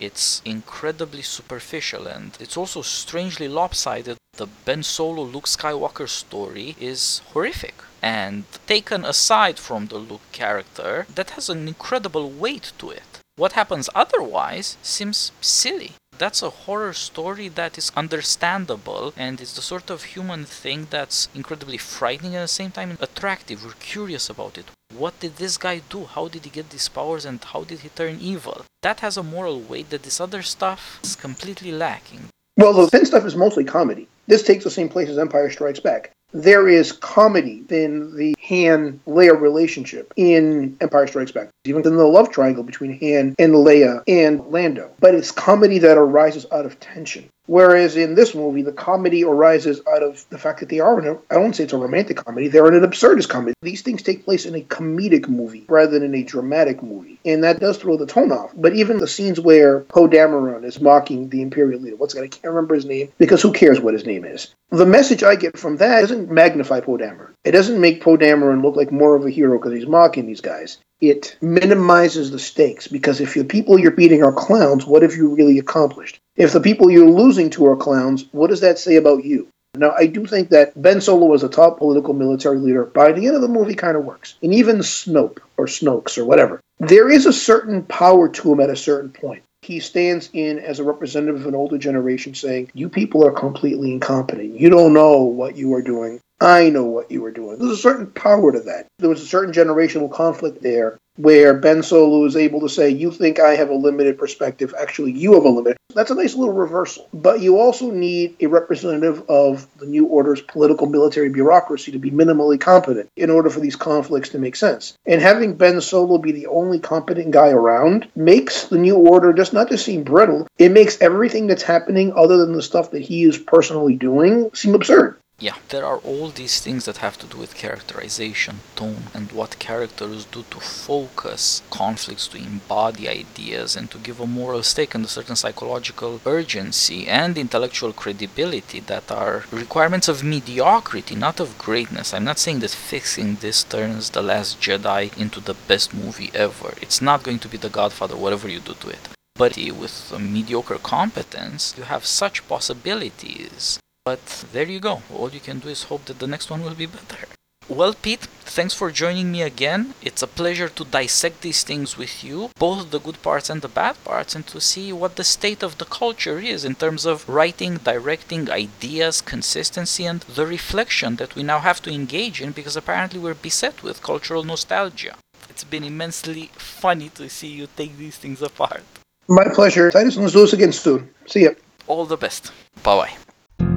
[0.00, 4.16] It's incredibly superficial and it's also strangely lopsided.
[4.36, 7.74] The Ben Solo Luke Skywalker story is horrific.
[8.02, 13.20] And taken aside from the Luke character, that has an incredible weight to it.
[13.36, 15.92] What happens otherwise seems silly.
[16.16, 21.28] That's a horror story that is understandable and it's the sort of human thing that's
[21.34, 23.64] incredibly frightening at the same time attractive.
[23.64, 24.66] We're curious about it.
[24.96, 26.04] What did this guy do?
[26.04, 28.64] How did he get these powers and how did he turn evil?
[28.82, 32.28] That has a moral weight that this other stuff is completely lacking.
[32.56, 34.06] Well, the Finn stuff is mostly comedy.
[34.28, 36.12] This takes the same place as Empire Strikes Back.
[36.34, 42.04] There is comedy in the Han Leia relationship in Empire Strikes Back, even in the
[42.04, 44.90] love triangle between Han and Leia and Lando.
[44.98, 47.28] But it's comedy that arises out of tension.
[47.46, 51.18] Whereas in this movie, the comedy arises out of the fact that they are a,
[51.30, 53.54] I don't say it's a romantic comedy, they're in an absurdist comedy.
[53.60, 57.20] These things take place in a comedic movie rather than in a dramatic movie.
[57.26, 58.52] And that does throw the tone off.
[58.56, 62.22] But even the scenes where Poe Dameron is mocking the Imperial leader, what's that?
[62.22, 64.54] I can't remember his name because who cares what his name is?
[64.70, 67.34] The message I get from that doesn't magnify Poe Dameron.
[67.44, 70.40] It doesn't make Poe Dameron look like more of a hero because he's mocking these
[70.40, 70.78] guys.
[71.00, 75.34] It minimizes the stakes because if the people you're beating are clowns, what have you
[75.34, 76.18] really accomplished?
[76.36, 79.46] If the people you're losing to are clowns, what does that say about you?
[79.76, 83.26] Now, I do think that Ben Solo as a top political military leader, by the
[83.26, 84.34] end of the movie, kind of works.
[84.42, 88.70] And even Snoke, or Snokes, or whatever, there is a certain power to him at
[88.70, 89.42] a certain point.
[89.62, 93.92] He stands in as a representative of an older generation saying, You people are completely
[93.92, 94.58] incompetent.
[94.58, 96.20] You don't know what you are doing.
[96.44, 97.58] I know what you were doing.
[97.58, 98.86] There's a certain power to that.
[98.98, 103.10] There was a certain generational conflict there where Ben Solo is able to say, You
[103.10, 104.74] think I have a limited perspective.
[104.78, 105.78] Actually, you have a limited.
[105.94, 107.08] That's a nice little reversal.
[107.14, 112.10] But you also need a representative of the New Order's political military bureaucracy to be
[112.10, 114.98] minimally competent in order for these conflicts to make sense.
[115.06, 119.54] And having Ben Solo be the only competent guy around makes the New Order just
[119.54, 123.24] not just seem brittle, it makes everything that's happening other than the stuff that he
[123.24, 125.16] is personally doing seem absurd.
[125.40, 129.58] Yeah, there are all these things that have to do with characterization, tone, and what
[129.58, 135.04] characters do to focus conflicts, to embody ideas, and to give a moral stake and
[135.04, 142.14] a certain psychological urgency and intellectual credibility that are requirements of mediocrity, not of greatness.
[142.14, 146.74] I'm not saying that fixing this turns The Last Jedi into the best movie ever.
[146.80, 149.08] It's not going to be The Godfather, whatever you do to it.
[149.34, 155.02] But with mediocre competence, you have such possibilities but there you go.
[155.12, 157.26] All you can do is hope that the next one will be better.
[157.66, 159.94] Well, Pete, thanks for joining me again.
[160.02, 163.68] It's a pleasure to dissect these things with you, both the good parts and the
[163.68, 167.26] bad parts, and to see what the state of the culture is in terms of
[167.26, 172.76] writing, directing, ideas, consistency, and the reflection that we now have to engage in because
[172.76, 175.16] apparently we're beset with cultural nostalgia.
[175.48, 178.84] It's been immensely funny to see you take these things apart.
[179.26, 179.90] My pleasure.
[179.90, 181.08] Titus, let's do this again soon.
[181.26, 181.52] See ya.
[181.86, 182.52] All the best.
[182.82, 183.23] Bye bye.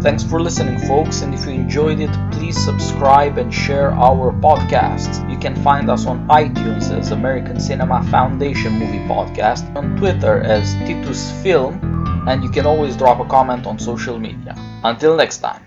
[0.02, 5.20] Thanks for listening, folks, and if you enjoyed it, please subscribe and share our podcasts.
[5.30, 10.74] You can find us on iTunes as American Cinema Foundation Movie Podcast, on Twitter as
[10.86, 11.82] Titus Film,
[12.28, 14.56] and you can always drop a comment on social media.
[14.84, 15.67] Until next time.